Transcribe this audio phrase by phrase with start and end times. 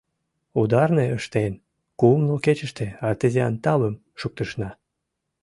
[0.59, 1.53] Ударне ыштен,
[1.99, 4.69] кумло кечыште артезиан тавым шуктышна.